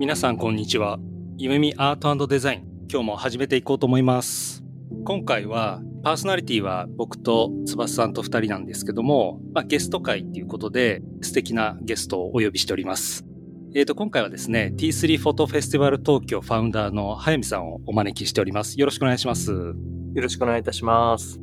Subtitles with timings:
[0.00, 0.98] 皆さんこんにちは
[1.36, 4.64] 夢見アートデザイン今日も始めていこうと思います
[5.04, 13.26] 今回はパーソナリティは僕と翼さんと二人なんですけども、まあ、ゲスト会っていうことで素敵なゲストをお呼びしております
[13.74, 18.80] えっ、ー、と、今回はですね、T3 フォトフェスティバル東京ファウンダーの早見さんをお招きしております。
[18.80, 19.52] よろしくお願いします。
[19.52, 19.74] よ
[20.16, 21.38] ろしくお願いいたします。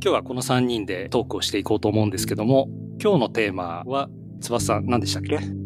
[0.00, 4.08] 日はこの3人でトークをしていこうと思うんですけども、今日のテーマは、
[4.40, 5.65] 翼さん何でしたっけ？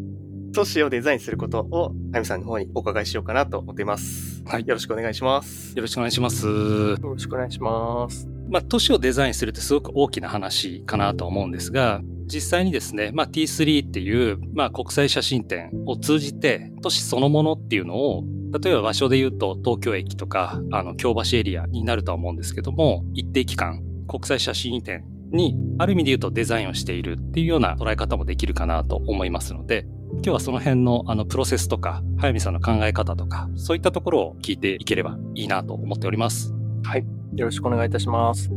[0.53, 4.43] 都市をデザインすることを、あゆみさんの方にお伺いしようかなと思っています。
[4.45, 4.67] はい。
[4.67, 5.73] よろしくお願いします。
[5.75, 6.45] よろしくお願いします。
[6.45, 8.27] よろしくお願いします。
[8.49, 18.23] まあ、都市をデザインするってすごく大きな話かなと思うんですが、実際にですね、まあ、T3 っていう、まあ、国際写真展を通じて、都市そのものっていうのを、
[18.61, 36.53] 例えば場所で言うと東京駅とか、あの、京橋エリアになるとは思うんですけども、一定期間、国際写真展に、ある意味で言うとデザインをしているっていうような捉え方もできるかなと思いますので、今日はその辺のあのプロセスとか、早見さんの考え方とか、そういったところを聞いていければいいなと思っております。
[36.83, 37.05] はい。
[37.35, 38.51] よろしくお願いいたします。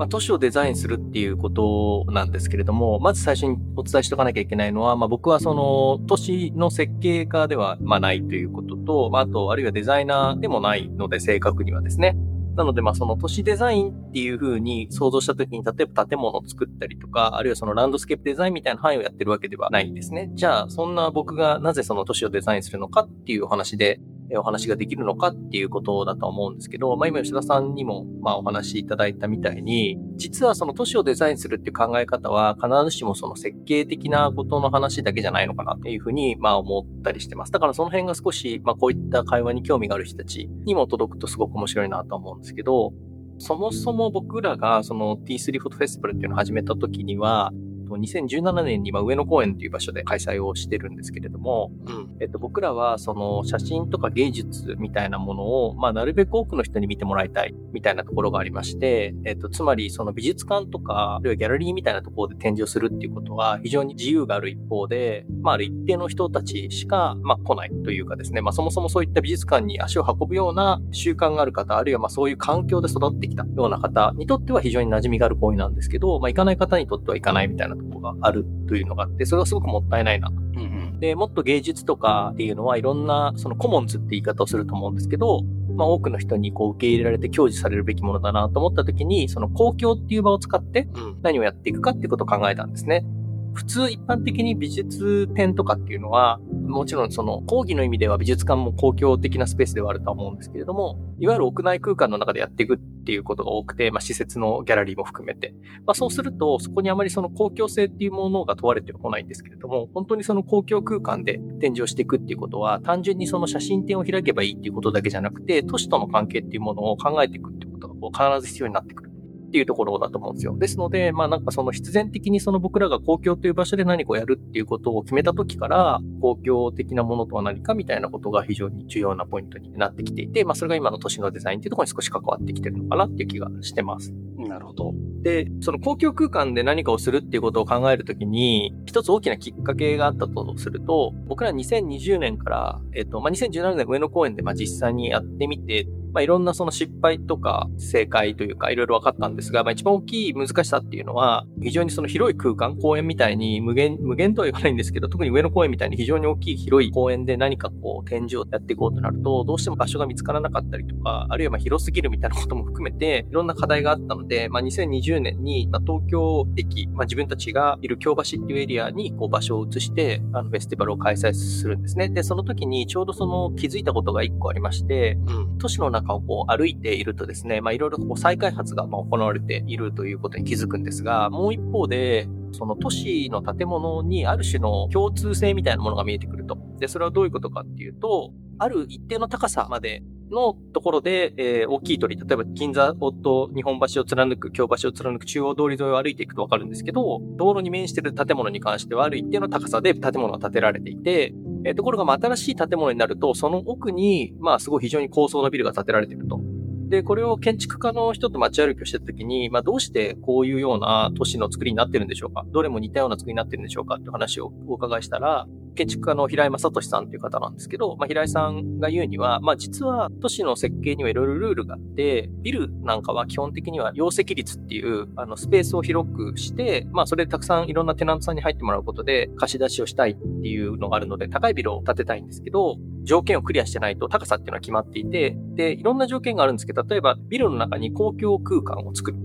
[0.00, 12.16] まあ、都市をデザインするっていうことなんですけれども、まず最初にお伝えしておかなきゃいけないのは、まあ、僕はその都市の設計家ではまないということと、まあ、あと、あるいはデザイナーでもないので、正確にはですね。
[12.60, 20.30] なので、まあ、その都市デザインっていう風に想像した時に、例えば建物を作ったりとか、あるいはそのランドスケープデザインみたいな範囲をやってるわけではないんですね。
[20.34, 23.98] じゃあ、そんな僕がなぜその都市をデザインするのかっていうお話で、
[24.38, 37.52] お話ができるのかっていうことだと思うんですけど、まあ今吉田さんにもまあお話しいただいたみたいに、実はその都市をデザインするっていう考え方は必ずしもその設計的なことの話だけじゃないのかなっていうふうにまあ思ったりしてます。
[37.52, 42.92] だからその辺が少しまあこういった会話に興味がある人たちにも届くとすごく面白いなと思うんですけど、
[43.38, 47.52] そもそも僕らがその T3 フォトフェスティバルっていうのを始めた時には、
[47.98, 80.34] 2017年に上野公園という場所で開催をしてるんですけれども、うん、えっと、僕らはその写真とか芸術みたいなものを、まあ、なるべく多くの人に見てもらいたいみたいなところがありまして、えっと、つまりその美術館とか、あるいはギャラリーみたいなところで展示をするっていうことは非常に自由がある一方で、まあ、ある一定の人たちしか、まあ、来ないというかですね、まあ、そもそもそういった美術館に足を運ぶような習慣がある方、あるいはまあそういう環境で育ってきたような方にとっては非常に馴染みがある行為なんですけど、まあ、行かない方にとっては行かないみたいなところがあるというのがあって、それはすごくもったいないなと。
[80.34, 80.62] うんう
[80.96, 85.42] ん、で、もっと芸術とかっていうのはいろんな、そのコモンズって言い方をすると思うんですけど、
[85.76, 90.88] まあ多くの人にこう受け入れられて享受されるべきものだなと思った時に、その公共っていう場を使って
[91.22, 93.04] 何をやっていくかっていうことを考えたんですね。
[93.52, 105.54] 普通一般的に美術展とかっていうのは、もちろんその講義の意味では美術館も公共的なスペースではあるとは思うんですけれども、いわゆる屋内空間の中でやっていくっていうことが多くて、まあ施設のギャラリーも含めて。
[105.86, 119.09] まあそうすると、そこにあまりその公共性っていうものが問われてこないんですけれども、本当にその公共空間で展示をしていくっていうことは、単純にその写真展を開けばいいっていうことだけじゃなくて、都市との関係っていうものを考えていくっていうことが必ず必要になってくる。
[119.50, 120.56] っていうところだと思うんですよ。
[120.56, 134.14] ですので、まあなんかその必然的にその僕らが公共という場所で何かをやるっていうことを決めた時から、公共的なものとは何かみたいなことが非常に重要なポイントになってきていて、まあそれが今の都市のデザインっていうところに少し関わってきてるのかなっていう気がしてます。
[134.38, 134.94] なるほど。
[135.22, 172.08] で、その公共空間で何かをするっていうことを考えるときに、一つ大きなきっかけがあったとすると、僕ら2020年から、えっと、まあ、2017年上野公園でまあ実際にやってみて、まあ、いろんなその失敗とか正解というかいろいろ分かったんですが、まあ、一番大きい難しさっていうのは、非常にその広い空間、公園みたいに無限、無限とは言わないんですけど、特に上野公園みたいに非常に大きい広い公園で何かこう展示をやっていこうとなると、どうしても場所が見つからなかったりとか、あるいはま広すぎるみたいなことも含めて、いろんな課題があったので、まあ、2020年に、ま、東京駅、まあ、自分たちがいる京橋っていうエリアにこう場所を移して、あのフェスティバルを開催するんですね。
[172.08, 186.58] で、その時にちょうどその気づいたことが一個ありまして、うん、都市の中をこう歩いているとですね、まあいろいろこう再開発がまあ行われているということに気づくんですが、もう一方で、その都市の建物にある種の共通性みたいなものが見えてくると。
[186.78, 201.34] で、それはどういうことかっていうと、ある一定の高さまでのところで、えー、大きい鳥、例えば銀座と日本橋を貫く、京橋を貫く中央通り沿いを歩いていくとわかるんですけど、道路に面している建物に関してはある一定の高さで建物が建てられていて、
[201.64, 206.40] えー、ところが、まあ、新しい建物になると、その奥に、まあ、すごい非常に高層なビルが建てられていると。
[206.88, 212.44] で、これを建築家の人と街歩きをしてた時に、まあ、どうしてこういうような都市の作りになってるんでしょうか？
[212.48, 213.94] どれも似たような作りになってるんでしょうか？
[214.00, 239.18] って話をお伺いしたら、建築家の平井正俊さんという方なんですけど、まあ、平井さんが言うには、まあ、実は都市の設計にはいろいろルールがあって、ビルなんかは基本的には容積率っていう、あの、スペースを広くして、まあ、それでたくさんいろんなテナントさんに入ってもらうことで、貸し出しをしたいっていうのがあるので、高いビルを建てたいんですけど、条件をクリアしてないと高さっていうのは決まっていて、で、いろんな条件があるんですけど、例えばビルの中に公共空間を作る。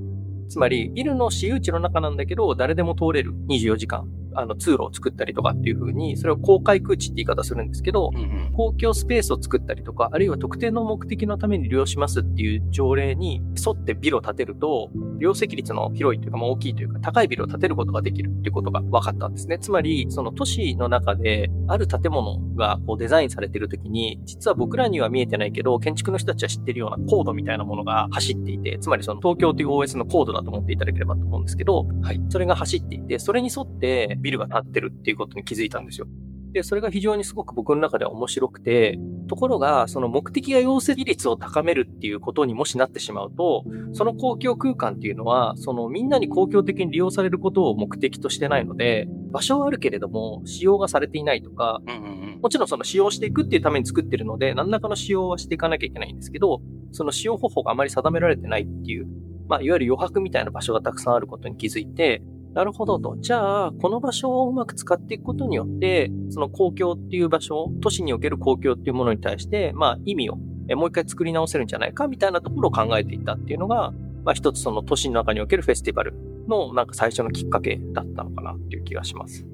[0.48, 19.60] つまり、ビルの私有地の中なんだけど、誰でも通れる24時間あの、通路を作ったりとかっていう風に、それを公開空地って言い方するんですけど、うんうん、公共スペースを作ったりとか、あるいは特定の目的のために利用しますっていう条例に沿ってビルを建てると、量積率の広いというか、まあ、大きいというか、高いビルを建てることができるっていうことが分かったんですね。
[19.60, 32.22] つまり、その都市の中で、ある建物がこうデザインされているときに、実は僕らには見えてないけど、建築の人たちは知ってるようなコードみたいなものが走っていて、つまりその東京という OS のコードだと思っていただければと思うんですけど、はい。
[32.30, 36.08] それが走っていて、それに沿ってビルが建ってるっていうことに気づいたんですよ。
[36.52, 51.82] で、それが非常にすごく僕の中では面白くて、ところが、その目的が容積率を高めるっていうことにもしなってしまうと、その公共空間っていうのは、そのみんなに公共的に利用されることを目的としてないので、場所はあるけれども、使用がされていないとか、
[52.42, 56.62] もちろんその使用していくっていうために作ってるので、何らかの使用はしていかなきゃいけないんですけど、
[56.94, 59.08] その使用方法があまり定められてないっていう、
[59.50, 62.24] まあ、いわゆる余白みたいな場所がたくさんあることに気づいて、
[62.56, 63.18] なるほどと。
[63.20, 73.92] じゃあ、この場所をうまく使っていくことによって、その公共っていう場所、都市における公共っていうものに対して、まあ意味をもう一回作り直せるんじゃないかみたいなところを考えていったっていうのが、
[74.24, 76.14] まあ一つその都市の中におけるフェスティバル
[76.48, 79.46] のなんか最初のきっかけだったのかなっていう気がします。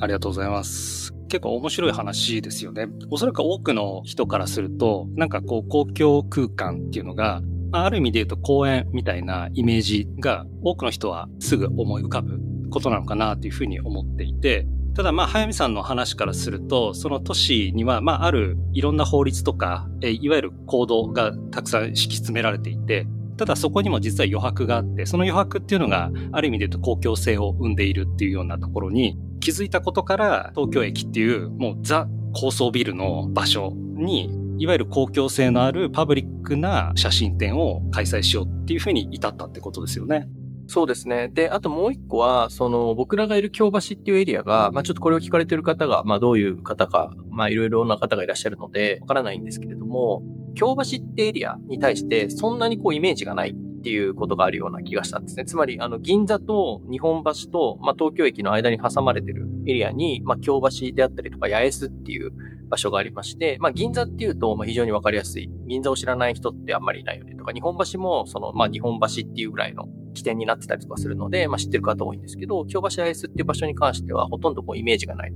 [0.00, 1.14] ありがとうございます。
[1.28, 2.88] 結構面白い話ですよね。
[3.10, 7.42] おそらく多くの人からすると、なんかこう公共空間っていうのが、
[7.82, 12.40] ある意味で言うと公園みたいなイメージが多くの人はすぐ思い浮かぶ
[12.70, 23.06] ことなのかなというふうに思っていて、ただまあ、早見さんの話からすると、その都市には、まあ、あるいろんな法律とか、えいわゆる行動がたくさん敷き詰められていて、
[23.36, 40.28] ただそこにも実は余白があって、その余白っていうのがある意味で言うと公共性を生んでいるっていうようなところに気づいたことから、東京駅っていうもうザ高層ビルの場所にいわゆる公共性のあるパブリックな写真展を開催しようっていうふうに至ったってことですよね。
[40.66, 41.28] そうですね。
[41.28, 50.22] で、あともう一個は、その、僕らがいる京橋っていうエリアが、まあちょっとこれを聞かれてる方が、まあどういう方か、まあいろいろな方がいらっしゃるので、わからないんですけれども、
[50.54, 53.54] 京橋ってエリアに対して、そんなにこうイメージがない
[53.84, 55.44] っていうことがあるような気がしたんですね。
[55.44, 62.32] つまり、あの、銀座と日本橋と、まあ東京駅の間に挟まれてるエリアに、まあ京橋であったりとか、八重洲っていう
[62.70, 65.50] 場所がありまして、まあ銀座っていうと、まあ非常にわかりやすい。
[65.66, 69.84] 銀座を知らない人ってあんまりいないよねとか、日本橋も、その、まあ日本橋っていうぐらいの
[70.14, 75.32] 起点になってたりとかするので、まあ知ってる方多いんですけど、京橋アイスっていう場所に関してはほとんどこうイメージがない。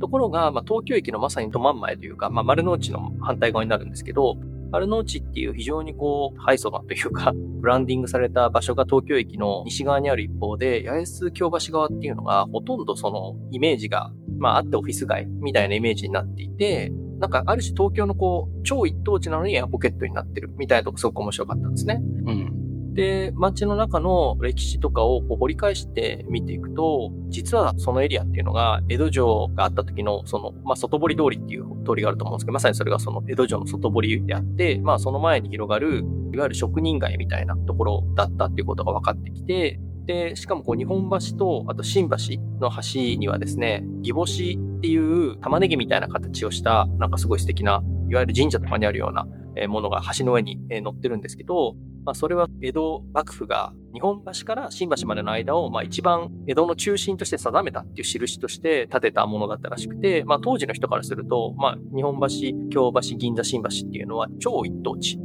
[0.00, 4.36] ところが、まあ東京駅のまさにど真ん前というか、まあ丸の内の反対側になるんですけど、
[4.70, 22.00] 丸の内っていう非常にこう、ハイソなというか、 ブランディングされた場所が東京駅の西側にある一方で、八重洲京橋側っていうのが、ほとんどそのイメージが、まああってオフィス街みたいなイメージになっていて、なんかある種東京のこう、超一等地なのにエアポケットになってるみたいなとこすごく面白かったんですね。
[22.26, 22.57] うん。
[22.98, 42.16] で、街の中の歴史とかをこう掘り返して見ていくと、実はそのエリアっていうのが、江戸城があった時の、その、まあ、外堀通りっていう通りがあると思うんですけど、まさにそれがその江戸城の外堀であって、まあ、その前に広がる、いわゆる職人街みたいなところだったっていうことが分かってきて、で、しかもこう日本橋と、あと新橋
[42.58, 49.28] の橋にはですね、義母市っていう玉ねぎみたいな形をした、なんかすごい素敵な、いわゆる神社とかにあるような
[49.68, 65.18] ものが橋の上に乗ってるんですけど、まあ、それは江戸幕府が日本橋から新橋までの間を、まあ、一番江戸の中心として定めたっていう印として建てたものだったらしくて、まあ、当時の人からすると、まあ、日本橋、京橋、銀座、新橋っていうのは超一等地。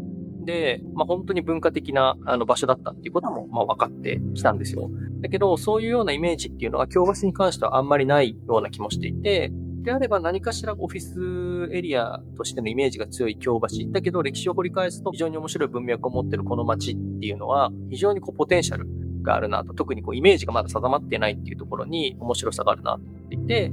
[0.46, 4.90] で、まあ、本当に文化的なあの場所だったっていうことも、まあ、分かってきたんですよ。
[5.22, 9.52] だけど、そういうようなイメージっていうのは、京橋に関してはあんまりないような気もしていて、
[9.84, 13.92] であれば何かしらオフィスエリアとしてのイメージが強い京橋。
[13.92, 18.88] だけど歴史を掘り返すと非常に面白い文脈を持ってるこの街っていうのは非常にこうポテンシャル
[19.22, 19.74] があるなと。
[19.74, 23.72] 特にこうイメージがまだ定まってないっていうところに面白さがあるなと思っていて、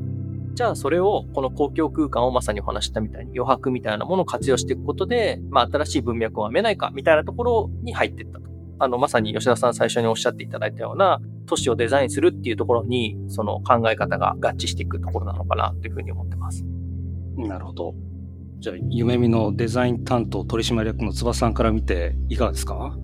[0.55, 8.51] じゃあそれをこの公共空間をまさにお話したみたいに余白みたいなものを活用していくことで、まあ新しい文脈を編めないかみたいなところに入っていったと。
[8.81, 16.65] あの、まさに吉田さん最初におっしゃっていただいたような、都市をデザインするっていうところに、その考え方が合致していくところなのかなというふうに思ってます。
[17.37, 17.95] なるほど。
[18.61, 22.97] じゃあ、夢見のデザイン担当取締役の翼さんから見ていかがですか？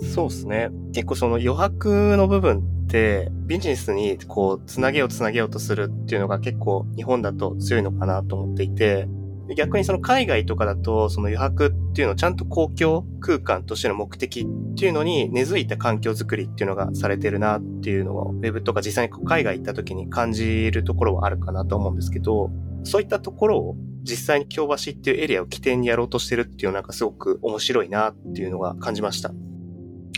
[0.00, 0.70] そうですね。
[0.94, 9.06] 結構その余白の部分ってビジネスにこうつなげようつなげようとするっていうのが結構日本だと強いのかなと思っていて、
[9.54, 22.50] 逆にその海外とかだとその余白っていうのをちゃんと公共空間としての目的っていうのに根付いた環境づくりっていうのがされてるなっていうのをウェブとか実際に海外行った時に感じるところはあるかなと思うんですけど、
[22.84, 29.32] そういったところを実際に京橋っていうエリアを起点にやろうとしてるっていうのはなんかすごく面白いなっていうのが感じました。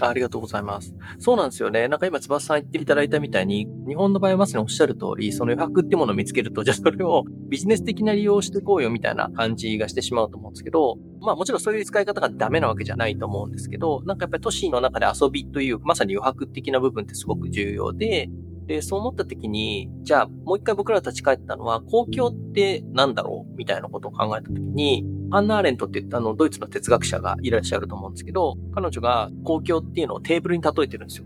[0.01, 0.95] ありがとうございます。
[1.19, 1.89] そうなんですよね。
[1.89, 18.29] なんか今、翼さん言っていただいたみたいに、日本の場合はまさにおっしゃる通り、その余白ってものを見つけると、じゃあ それをビジネス的な利用していこうよみたいな感じがしてしまうと思うんですけど、まあもちろんそういう使い方がダメなわけじゃないと思うんですけど、なんかやっぱり都市の中で遊びという、まさに余白的な部分ってすごく重要で、
[18.67, 31.25] で、そう思った時に、じゃあもう一回僕ら立ち返ったのは、公共って何だろうみたいなことを考えた時に、アンナ・ーレントってあの、ドイツの哲学者がいらっしゃると思うんですけど、彼女が公共っていうのをテーブルに例えてるんですよ。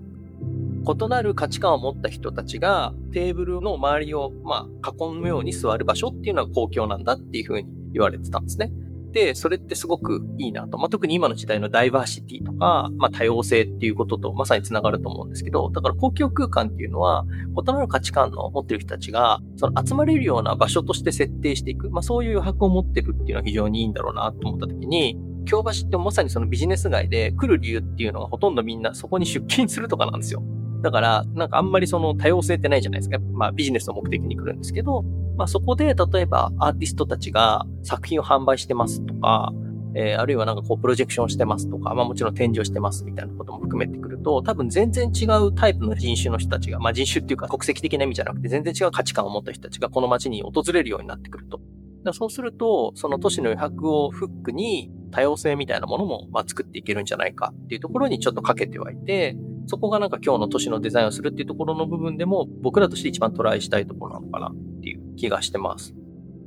[0.86, 8.72] 異なる価値観を持った人たちがテーブルの周りを、まあ、囲むように座る場所っていうのは公共なんだっていうふうに言われてたんですね。
[9.12, 10.78] で、それってすごくいいなと。
[10.78, 17.24] まあ、特に今の時代のダイバーシティとか、まあ、多様性っていうこととまさにつながると思うんですけど、だから公共空間っていうのは、
[17.56, 30.42] 異なる価値観の持ってる人たちが、その集まれるような場所として設定していく、まあ、そういう余白を持ってるっていうのは非常にいいんだろうなと思った時に、京橋ってまさにそのビジネス街で来る理由っていうのがほとんどみんなそこに出勤するとかなんですよ。
[30.82, 33.18] だから、なんかあんまりその多様性ってないじゃないですか。
[33.32, 35.04] まあビジネスの目的に来るんですけど、
[35.38, 39.52] まあそこで例えばアーティストたちが作品を販売してますとか、
[39.94, 51.60] えー、あるいはなんかこうプロジェクションしてますとか、まあもちろん展示をしてますみたいなことも含めてくると、多分全然違うタイプの人種の人たちが、まあ人種っていうか国籍的な意味じゃなくて全然違う価値観を持った人たちがこの街に訪れるようになってくると。
[52.04, 65.94] だそうすると、その都市の余白をフックに多様性みたいなものも、まあ、作っていけるんじゃないかっていうところにちょっとかけてはいて、そこがなんか今日の都市のデザインをするっていうところの部分でも、僕らとして一番トライしたいところなのかなっていう気がしてます。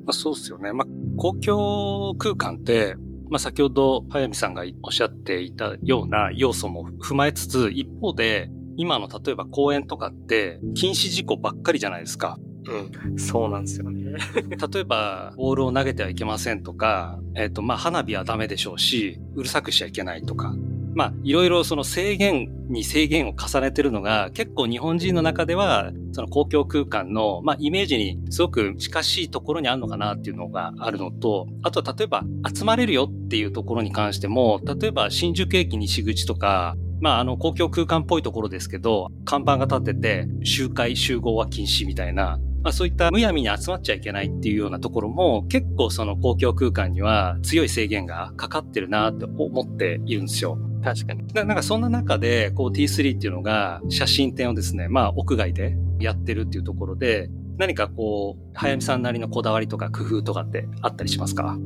[0.06, 0.74] まあ、そうですよね。
[0.74, 0.88] まあ、
[1.18, 2.96] 公共空間って、
[3.30, 12.38] まあ、先ほど、早見さんがおっしゃっていたような要素も踏まえつつ、一方で、今の例えば公園とかって、禁止事項ばっかりじゃないですか。
[12.68, 13.18] うん。
[13.18, 14.14] そうなんですよね。
[14.74, 20.56] 例えば、ボールを投げてはいけませんとか、えっ、ー、と、まあ、花火はダメでしょうし、うるさくしちゃいけないとか。
[20.94, 50.60] まあ、いろいろその制限に制限を重ねてるのが、結構日本人の中では、その公共空間の、まあ、イメージにすごく近しいところにあるのかなっていうのがあるのと、あとは例えば、集まれるよっていうところに関しても、例えば新宿駅西口とか、まあ、あの、公共空間っぽいところですけど、看板が立ってて、集会集合は禁止みたいな、まあ、そういったむやみに集まっちゃいけないっていうようなところも結構その公共空間には強い制限がかかってるなって思っているんですよ。
[50.84, 51.26] 確かに。
[51.34, 61.58] なんかそんな中で、こう T3 っていうのが写真展をですね、まあ屋外でやってるっていうところで、何かこう、早見さんなりのこだわりとか工夫とかってあったりしますか？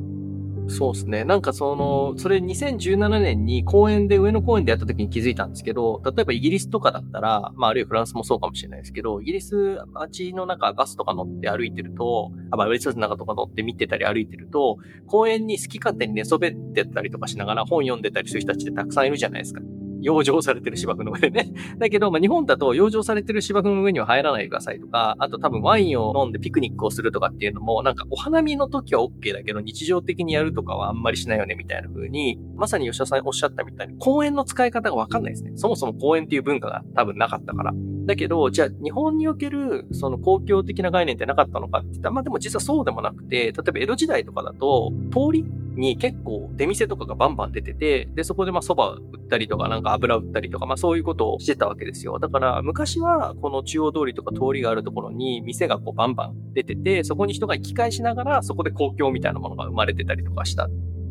[0.68, 1.24] そうですね。
[1.24, 19.62] なんかその、それ2017年に公園で、上野公園でやった時に気づいたんですけど、例えばイギリスとかだったら、まああるいはフランスもそうかもしれないですけど、イギリス街の中バスとか乗って歩いてると、あ、まあウェスの中とか乗って見てたり歩いてると、公園に好き勝手に寝そべってたりとかしながら本読んでたりする人たちってたくさんいるじゃないですか。
[20.06, 21.52] 養生されてる芝生の上でね。
[21.78, 35.52] だけど、まあ、日本だと養生されてる芝生の上には入らないでくださいとか、あと多分ワインを飲んでピクニックをするとかっていうのも、なんかお花見の時は OK だけど、日常的にやるとかはあんまりしないよねみたいな風に、まさに吉田さんおっしゃったみたいに、公園の使い方がわかんないですね。
[35.56, 37.72] そもそも公園っていう文化が多分なかったから。
[38.06, 45.44] だけど、じゃあ日本におけるその公共的な概念ってなかったのかって言ったら、まあでも実はそうでもなくて、例えば江戸時代とかだと、通り
[45.74, 52.18] に結構出店とかがバンバン出てて、で、そこでまあ蕎麦売ったりとかなんか油売ったりとか、まあそういうことをしてたわけですよ。
[52.18, 60.68] だから昔はこの中央通りとか通りがあるところに店がこうバンバン出てて、そこに人が行き返しながらそこで公共みたいなものが生まれてたりとかした。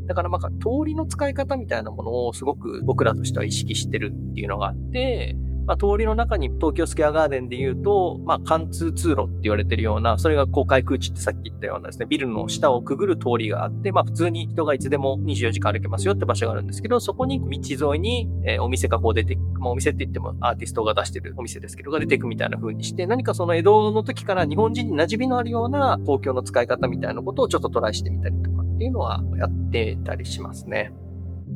[0.07, 30.93] だからまあ通りの使い方みたいなものをすごく僕らとしては意識してるっていうのがあって、まあ、通りの中に東京スクエアガーデンで言うと、まあ、貫通通路って言われてるような、それが公開空地ってさっき言ったようなですね、ビルの下をくぐる通りがあって、まあ、普通に人がいつでも24時間歩けますよって場所があるんですけど、そこに道沿いに、えー、お店がこう出てまあ、お店って言ってもアーティストが出してるお店ですけど、が出てくみたいな風にして、何かその江戸の時から日本人に馴染みのあるような公共の使い方みたいなことをちょっとトライしてみたりとかっていうのはやってたりしますね。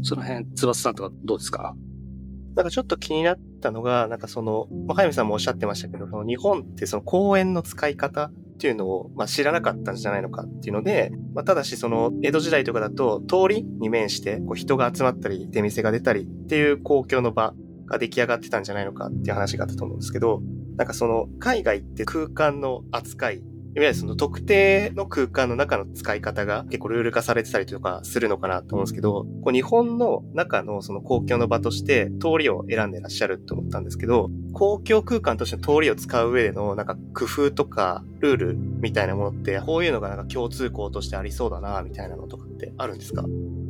[0.01, 1.75] その辺、翼さんとかどうですか？
[2.59, 17.53] なんかちょっと気になったのが、なんかその、まあ、早見さんもおっしゃってましたけど、その日本ってその公園の使い方っていうのを、まあ、知らなかったんじゃないのかっていうので、まあ、ただしその江戸時代とかだと通りに面してこう人が集まったり出店が出たりっていう公共の場
[17.85, 20.41] が出来上がってたんじゃないのかっていう話があったと思うんですけど、
[20.75, 23.41] なんかその海外って空間の扱い
[23.75, 43.23] いわゆるその特定の空間の中の使い方が結構ルール化されてたりとかするのかなと思うんですけど、こう日本の中のその公共の場として通りを選んでらっしゃると思ったんですけど、公共空間としての通りを使う上でのなんか工夫とかルールみたいなものって、こういうのがなんか共通項としてありそうだな、みたいなのとかってあるんですか？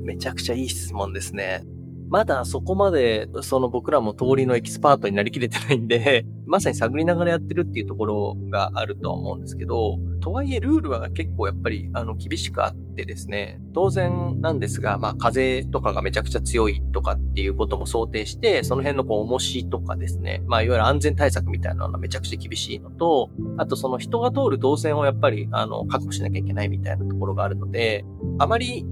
[0.03, 1.63] めちゃくちゃいい質問ですね。
[2.09, 28.03] まだそこまで、その僕らも通りのエキスパートになりきれてないんで、 まさに探りながらやってるっていうところがあるとは思うんですけど、とはいえルールは結構やっぱり、あの、厳しくあってですね、当然なんですが、まあ、風とかがめちゃくちゃ強いとかっていうことも想定して、その辺のこう、重しとかですね、まあ、いわゆる安全対策みたいなのがめちゃくちゃ厳しいのと、あとその人が通る動線をやっぱり、あの、確保しなきゃいけないみたいなところがあるので、
[28.39, 28.83] あまり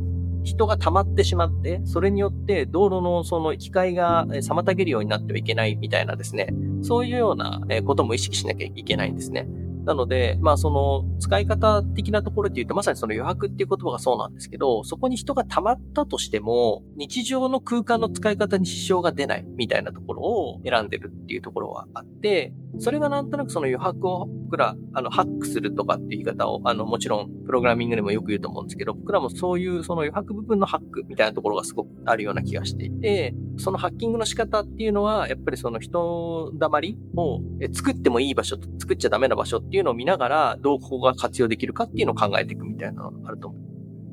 [0.48, 6.48] 人が溜まってしまって、それによって道路のその機械が妨げるようになってはいけないみたいなですね、
[6.82, 9.46] そういうようなことも意識しなきゃいけないんですね。
[9.88, 37.41] なので、まあその使い方的なところで言うと、まさにその余白っていう言葉がそうなんですけど、そこに人が溜まったとしても、日常の空間の使い方に支障が出ないみたいなところを選んでるっていうところはあって、それがなんとなくその余白を僕ら、あの、ハックするとかっていう言い方を、あの、もちろん、プログラミングでもよく言うと思うんですけど、僕らもそういうその余白部分のハックみたいなところがすごくあるような気がしていて、そのハッキングの仕方っていうのは、やっぱりその人だまりを
[37.74, 43.62] 作ってもいい場所と作っちゃダメな場所っていうっていうのを見ながら、どうここが活用できるかっていうのを考えていくみたいなのがあると思う。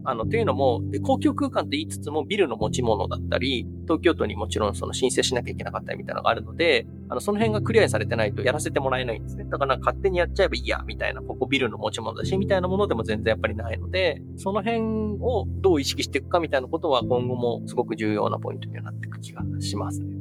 [0.05, 9.45] あの、というのも、公共空間って言いつつもビルの持ち物だったり、東京都にもちろんその申請しなきゃいけなかったりみたいなのがあるので、あの、その辺がクリアされてないとやらせてもらえないんですね。
[9.45, 20.14] だから勝手にやっちゃえばいいや、みたいな、ここビルの持ち物だし、みたいなものでも全然やっぱりないので、その辺をどう意識していくかみたいなことは今後もすごく重要なポイントにはなっていく気がしますね。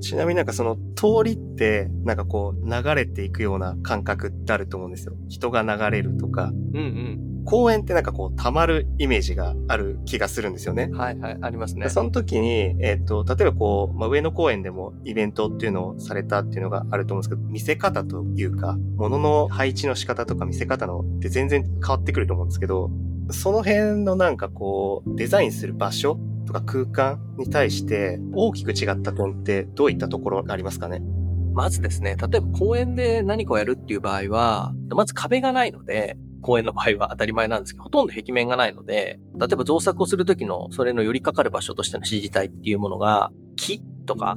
[0.00, 5.14] ちなみになんかその通りってなんかこう流れていくような感覚ってあると思うんですよ。
[5.28, 6.50] 人が流れるとか。
[6.74, 7.30] うんうん。
[7.44, 10.90] 公園ってなんかこう溜まるイメージがある気がするんですよね。
[10.92, 11.88] はいはい、ありますね。
[11.88, 22.90] その時に、えっ、ー、と、例えばこう、まあ、上野公園でもイベントっていうのをされたっていうのがあると思うんですけど、見せ方というか、物の配置の仕方とか見せ方のって全然変わってくると思うんですけど、
[23.30, 26.18] その辺のなんかこう、デザインする場所
[26.50, 31.00] とか空間に対して大きく違った点ってどういったところがありますかね？
[31.54, 44.36] まずですね、例えば公園で何かをやるっていう場合は、まず壁がないので、公園の場合は当たり前なんですけど、ほとんど壁面がないので、例えば造作をするときのそれの寄りかかる場所としての指示体っていうものが、木とか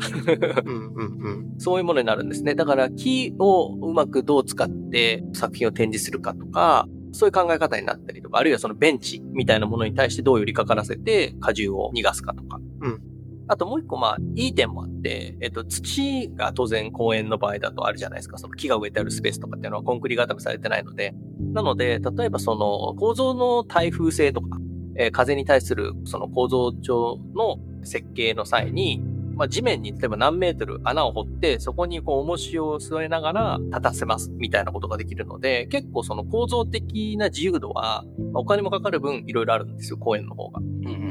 [1.59, 2.55] そういうものになるんですね。
[2.55, 12.59] だから木をうまくどう使って作品を展示するかとか、そういう考え方になったりとか、あるいはそのベンチみたいなものに対してどう寄りかからせて荷重を逃がすかとか。
[12.81, 13.01] うん。
[13.47, 18.37] あともう一個まあ、いい点もあって、えっと、土が当然公園の場合だとあるじゃないですか。
[18.37, 21.13] その木が植えてあるスペースとかっていうのはコンクリ固めされてないので。
[21.53, 24.57] なので、例えばその構造の耐風性とか、
[24.95, 29.03] えー、風に対するその構造上の設計の際に、
[29.35, 40.61] まあ、地面に例えば何メートル穴を掘って、そこにこう重しを据えながら立たせますみたいなことができるので、結構その構造的な自由度は、お金もかかる分いろいろあるんですよ、公園の方が。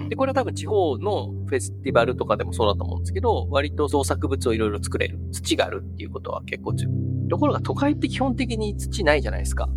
[0.09, 5.19] で、これは多分地方のフェスティバルとかでもそうだと思うんですけど、割と造作物をいろいろ作れる。
[5.33, 6.93] 土があるっていうことは結構強い。
[7.31, 9.69] ところが都会って基本的に土ないじゃないですか。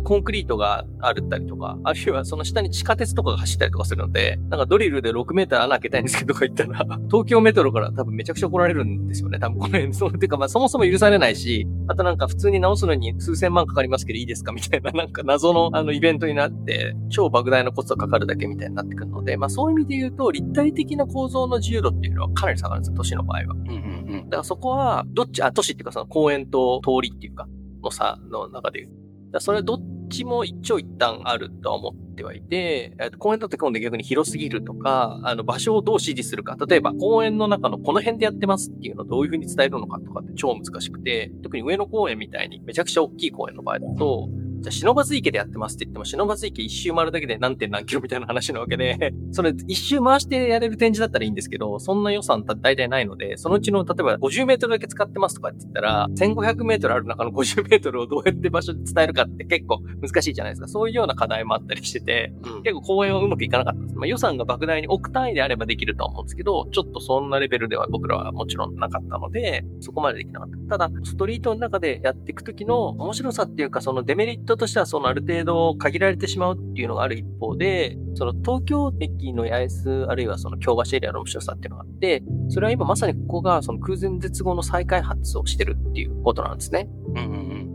[0.00, 9.38] コンクリートがあるったりとか、あるいはその下に地下鉄とかが走ったりとかするので、なんかドリルで6メーター穴開けたいんですけどとか言ったら、 東京メトロから多分めちゃくちゃ怒られるんですよね。
[9.38, 14.52] 多分この辺、そうてかまあそもそも許されないし、あとなんか普通に直すのに数千万かかりますけどいいですか？
[14.52, 23.44] みたいな なんか謎のあのイベントになって、超莫大なコストがかかるだけみたいになってくるので、まあそういう意味で言うと、立体的な構造の自由度っていうのはかなり下がるんですよ、都市の場合は。
[23.54, 24.24] うんうんうん。
[24.24, 27.46] だからそこは、どっち、あ、都市っていうかその公園と通りっていうか、
[27.82, 28.88] の差の中で。
[29.32, 29.78] だそれどっ
[30.10, 36.56] ちも一長一短あるとは思ってはいて、公園だって今度逆に広すぎるとか、あの、場所をどう指示するか。
[36.68, 44.28] 例えば、公園の中のこの辺でやってますっていうのをどういうふうに伝えるのかとかって超難しくて、特に上野公園みたいにめちゃくちゃ大きい公園の場合だと、
[44.62, 60.68] じゃあ、忍ばず池でやってますって言っても、忍ばず池一周回るだけで何点何キロみたいな話なわけで、 それ一周回してやれる展示だったらいいんですけど、そんな予算大体ないので、そのうちの、例えば50メートルだけ使ってますとかって言ったら、1500メートルある中の50メートルをどうやって場所で伝えるかって結構難しいじゃないですか。
[60.68, 63.96] そういうような課題もあったりしてて、うん、結構公演はうまくいかなかったんです。
[63.96, 70.78] まあ、予算が莫大に億単位であればできると思うんですけど、ちょっとそんなレベルでは僕らはもちろんなかったので、そこまでできなかった。
[70.78, 86.88] ただ、ストリートの中でやっていくときの面白さっていうか、そのデメリットトとしてはそのある程度限られてしまうっていうのがある一方で、その東京駅の八重洲、あるいはその京橋エリアの面白さっていうのがあって、それは今まさにここがその空前絶後の再開発をしてるっていうことなんですね。
[87.08, 87.28] うんうんう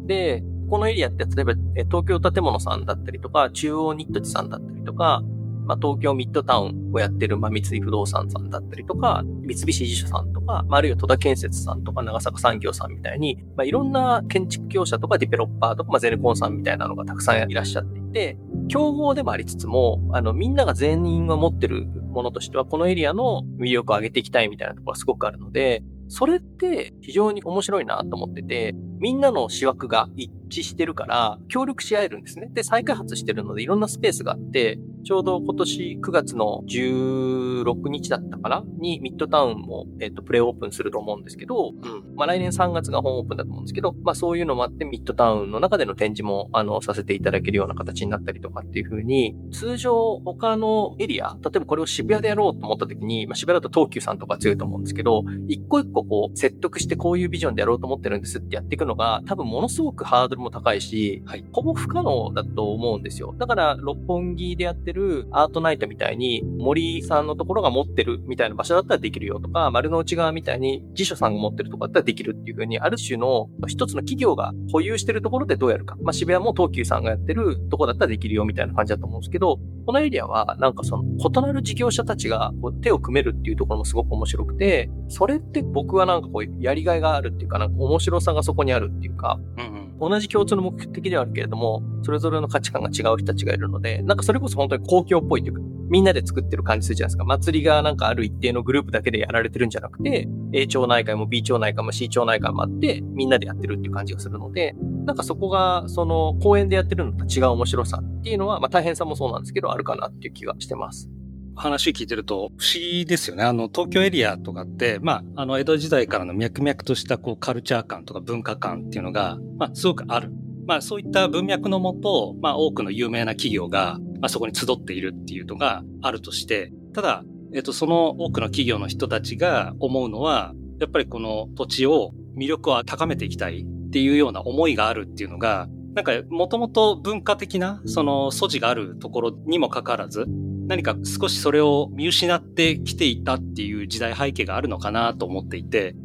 [0.04, 1.54] ん、で、このエリアって例えば
[1.86, 5.24] 東京建物さんだったりとか、中央ニット地さんだったりとか、
[5.68, 18.38] まあ、東京ミッドタウンをやってる、まあ、三井不動産さんだったりとか、三菱地所さんとか、まあ、あるいは戸田建設さんとか、長坂産業さんみたいに、まあ、いろんな建築業者とかディベロッパーとか、まあ、ゼネコンさんみたいなのがたくさんいらっしゃっていて、
[18.70, 32.50] 競合でもありつつも、あの、みんなが全員が持ってるものとしては、このエリアの魅力を上げていきたいみたいなところがすごくあるので、それって非常に面白いなと思ってて、みんなの思惑が一致してるから、協力し合えるんですね。
[32.52, 38.66] で、再開発してるのでいろんなスペースがあって、ちょうど今年9月の16日だったかな？
[38.78, 42.16] にミッドタウンも、えっ、と、プレイオープンすると思うんですけど、うん。
[42.18, 63.34] まあ来年3月が本オープンだと思うんですけど、まあそういうのもあってミッドタウンの中での展示も、あの、させていただけるような形になったりとかっていう風に、通常他のエリア、例えばこれを渋谷でやろうと思った時に、まあ渋谷だと東急さんとか強いと思うんですけど、一個一個こう説得してこういうビジョンでやろうと思ってるんですってやっていくのが、多分ものすごくハードルも高いし、はい、ほぼ不可能だと思うんですよ。
[63.38, 64.97] だから六本木でやってる
[65.32, 75.96] アートナイイトみたいに、森さんのところが持ってるみたいな場所だったらできるよとか、丸の内側みたいに辞書さんが持ってるとこだったらできるっていうふうに、ある種の一つの企業が保有してるところでどうやるか。
[76.02, 97.24] まあ、渋谷も東急さんがやってるとこだったらできるよみたいな感じだと思うんですけど、このエリアはなんかその異なる事業者たちが手を組めるっていうところもすごく面白くて、それって僕はなんかこうやりがいがあるっていうか、なんか面白さがそこにあるっていうか、うん同じ共通の目的ではあるけれども、それぞれの価値観が違う人たちがいるので、なんかそれこそ本当に公共っぽいというか、みんなで作ってる感じするじゃないですか。
[97.24, 111.10] 祭りがなんかある一定のグループだけでやられてるんじゃなくて、A 町内会も B 町内会も C 町内会もあって、みんなでやってるっていう感じがするので、なんかそこが、その公園でやってるのと違う面白さっていうのは、まあ大変さもそうなんですけど、あるかなっていう気がしてます。
[111.56, 113.44] 話聞いてると不思議ですよね。
[113.44, 120.32] あの、東京エリアとかって、まあ、あの、江戸時代からの脈々としたこうカルチャー感とか文化感っていうのが、まあ、すごくある。
[120.68, 140.26] まあ、そういった文脈のもと、まあ、多くの有名な企業が、まあ、そこに集っているっていうのがあるとして、ただ、えっと、その多くの企業の人たちが思うのは、やっぱりこの土地を魅力を高めていきたいっていうような思いがあるっていうのが、なんか、もともと文化的な、その素地があるところにもかかわらず、
[140.68, 145.96] 何か少しそれを見失ってきていたっていう時代背景があるのかなと思っていて、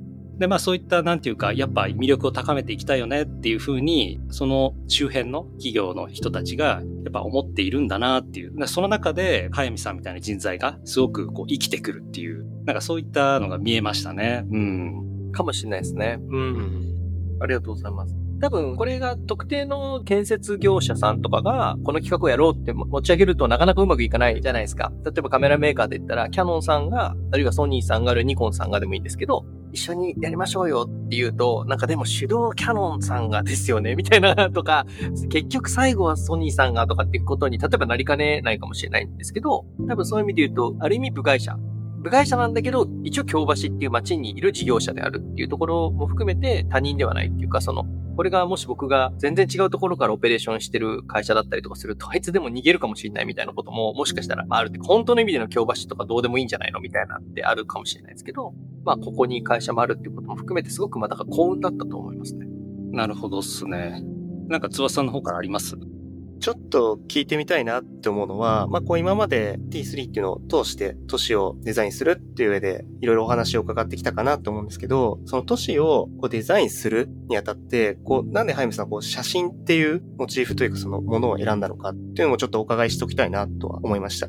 [0.42, 8.66] で、まあそういった、なんていうか、やっぱ魅力を高めていきたいよねっていうふうに、その周辺の企業の人たちが、やっぱ思っているんだなっていう。
[8.66, 14.44] その中で、早見さんみたいな人材がすごくこう生きてくるっていう、なんかそういったのが見えましたね。
[14.50, 15.30] うん。
[15.30, 16.18] かもしれないですね。
[16.28, 17.38] うん。
[17.40, 18.16] ありがとうございます。
[18.40, 24.92] 多分、これが特定の建設業者さんとかが、この企画をやろうって持ち上げるとなかなかうまくいかないじゃないですか。
[25.04, 34.86] 例えばカメラメーカーで言ったら、キャノンさんが、あるいはソニーさんがあるニコンさんがでもいいんですけど、一緒にやりましょうよって言うと、なんかでも手動キャノンさんがですよね、 みたいなとか、
[35.30, 41.56] 結局最後はソニーさんがとかっていうことに、例えばなりかねないかもしれないんですけど、多分そういう意味で言うと、ある意味部外者。
[42.02, 47.86] 部外者なんだけど、一応京橋っていう街にいる事業者であるっていうところも含めて他人ではないっていうか、その、
[48.16, 58.52] これがもし僕が全然違うところからオペレーションしてる会社だったりとかすると、あいつでも逃げるかもしれないみたいなことも、もしかしたらまあるって、本当の意味での京橋とかどうでもいいんじゃないのみたいなってあるかもしれないですけど、
[58.84, 62.46] まあ、ここに会社もあるっていうことも含めてすごくまあ、だから幸運だったと思いますね。
[62.90, 64.02] なるほどっすね。
[64.48, 65.76] なんか、つわさんの方からあります？
[66.42, 84.26] ちょっと聞いてみたいなって思うのは、まあ、こう今まで T3 っていうのを通して都市をデザインするっていう上でいろいろお話を伺ってきたかなと思うんですけど、その都市をこうデザインするにあたって、こう、なんでハイムさんこう写真っていうモチーフというかそのものを選んだのかっていうのもちょっとお伺いしておきたいなとは思いました。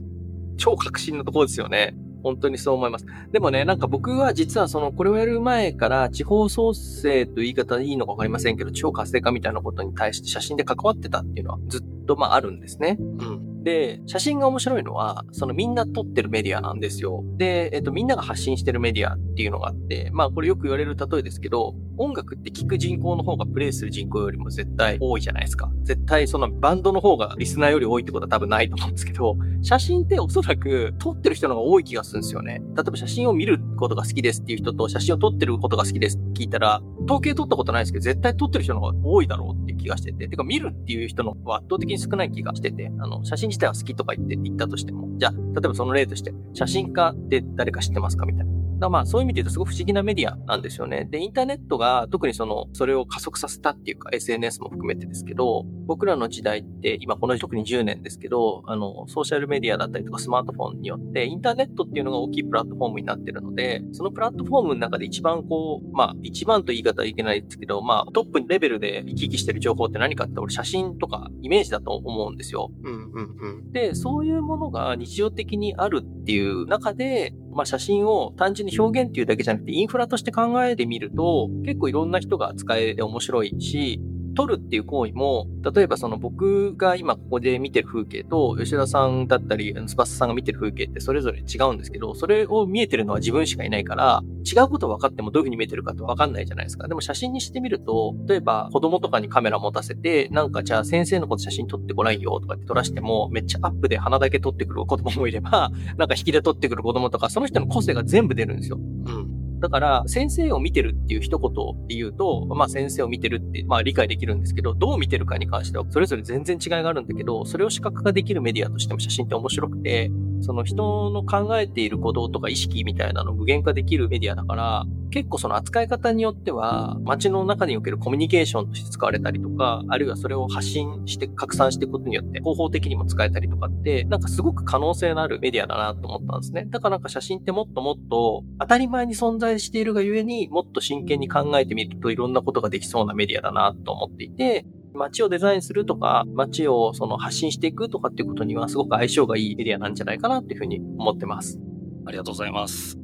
[0.57, 1.95] 超革新のところですよね。
[2.23, 3.05] 本当にそう思います。
[3.31, 12.97] でもね、なんか僕は実はその、これをやる前から地方創生という言い方でいいのかわかりませんけど、地方活性化みたいなことに対して写真で関わってたっていうのはずっとまああるんですね。
[12.99, 13.52] うん。
[13.63, 17.23] で、写真が面白いのは、そのみんな撮ってるメディアなんですよ。
[17.37, 25.71] で、えっと、みんなが発信してるメディアっていうのがあって、まあこれよく言われる例えですけど、音楽って聴く人口の方がプレイする人口よりも絶対多いじゃないですか。
[25.83, 32.61] 絶対そのバンドの方がリスナーより多いってことは多分ないと思うんですけど、写真っておそらく撮ってる人の方が多い気がするんですよね。
[32.75, 48.25] 例えば写真を見ることが好きですっていう人と写真を撮ってることが好きですって聞いたら、統計取ったことないですけど、絶対撮ってる人の方が多いだろうっていう気がしてて、てか見るっていう人のは圧倒的に少ない気がしてて、あの、写真自体は好きとか言って言ったとしても、じゃあ、例えばその例として、写真家って誰か知ってますか？
[48.25, 48.51] みたいな。
[48.83, 51.07] だまあそういう意味で言うとすごく不思議なメディアなんですよね。
[51.09, 72.69] で、インターネットが特にその、それを加速させたっていうか SNS も含めてですけど、僕らの時代って今この特に10年ですけど、あの、ソーシャルメディアだったりとかスマートフォンによってインターネットっていうのが大きいプラットフォームになってるので、そのプラットフォームの中で一番こう、まあ一番と言い方はいけないですけど、まあトップレベルで行き来してる情報って何かって俺写真とかイメージだと思うんですよ。
[72.83, 73.71] うんうんうん。
[73.71, 84.01] で、そういうものが日常的にあるっていう中で、まあ写真を単純に表現っていうだけじゃなくてインフラとして考えてみると、結構いろんな人が使えて面白いし、
[84.33, 96.87] 撮るっていう行為も、例えばその僕が今ここで見てる風景と、吉田さんだったり、スパスさんが見てる風景ってそれぞれ違うんですけど、それを見えてるのは自分しかいないから、違うこと分かってもどういう風に見えてるかって分かんないじゃないですか。
[96.87, 108.77] でも写真にしてみると、例えば子供とかにカメラ持たせて、なんかじゃあ先生のこと写真撮ってごらんよとかって撮らしても、めっちゃアップで鼻だけ撮ってくる子供もいれば、なんか引きで撮ってくる子供とか、その人の個性が全部出るんですよ。
[108.77, 109.42] うん。
[109.63, 136.65] だから、先生を見てるっていう一言で言うと、まあ先生を見てるって、まあ理解できるんですけど、どう見てるかに関しては、それぞれ全然違いがあるんだけど、それを視覚化できるメディアとしても写真って面白くて、その人の考えていることとか意識みたいなのを具現化できるメディアだから、結構その扱い方によっては、街の中におけるコミュニケーションとして使われたりとか、あるいはそれを発信して拡散していくことによって、方法的にも使えたりとかって、なんかすごく可能性のあるメディアだなと思ったんですね。
[136.67, 151.59] だからなんか写真ってもっともっと当たり前に存在しているがゆえにもっと真剣に考えてみるといろんなことができそうなメディアだなと思っていて、街をデザインするとか、街をその発信していくとかっていうことにはすごく相性がいいメディアなんじゃないかなっていうふうに思ってます。
[152.07, 153.02] ありがとうございます。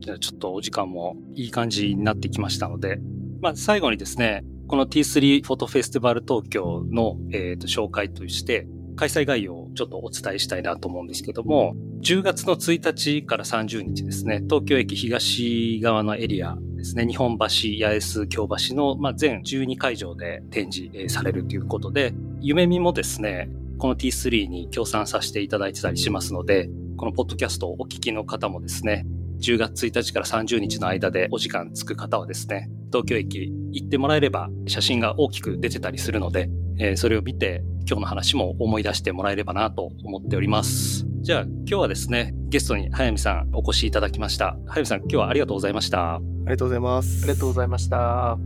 [0.00, 2.98] じゃあちょっとお時間もいい感じになってきましたので、
[3.40, 8.66] まあ最後にですね、この T3 フォトフェスティバル東京の、えーと紹介として、
[8.98, 29.06] 開催概要をちょっとお伝えしたいなと思うんですけども、10月の1日から30日ですね、東京駅東側のエリアですね、日本橋、八重洲、京橋の、まあ、全12会場で展示されるということで、夢見もですね、この T3 に協賛させていただいてたりしますので、このポッドキャストをお聞きの方もですね、
[29.40, 36.48] 10月1日から30日の間でお時間つく方はですね、東京駅行ってもらえれば写真が大きく出てたりするので、
[36.78, 41.06] えーそれを見て今日の話も思い出してもらえればなと思っております。
[41.22, 44.56] じゃあ今日はですね、ゲストに早見さんお越しいただきました。
[44.66, 46.16] 早見さん今日はありがとうございました。
[46.16, 47.24] ありがとうございます。
[47.24, 48.38] ありがとうございました。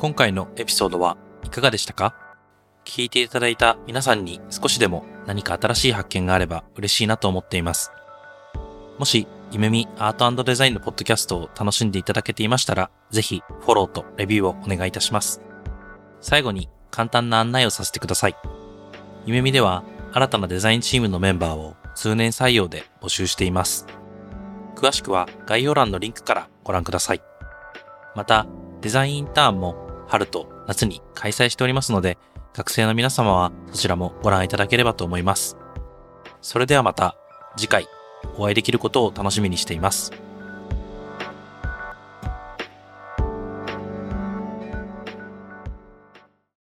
[0.00, 2.14] 今回のエピソードはいかがでしたか？
[2.86, 7.92] 聞いていただいた皆さんに少しでも何か新しい発見があれば嬉しいなと思っています。
[8.96, 15.42] もし、夢見アートデザインのポッドキャストを楽しんでいただけていましたら、ぜひフォローとレビューをお願いいたします。
[16.22, 18.36] 最後に簡単な案内をさせてください。
[19.26, 19.84] 夢見では
[20.14, 23.86] 新たなデザインチームのメンバーを通年採用で募集しています。
[24.76, 27.22] 詳しくは概要欄のリンクからご覧ください。
[28.16, 28.46] また、
[28.80, 32.18] デザインインターンも春と夏に開催しておりますので、
[32.52, 35.56] 学生の皆様はそちらもご覧いただければと思います。
[36.42, 37.16] それではまた
[37.56, 37.86] 次回
[38.36, 40.12] お会いできることを楽しみにしています。